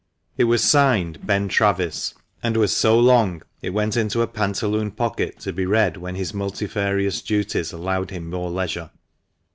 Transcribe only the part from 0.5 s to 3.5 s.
signed" Ben Travis," and was so long,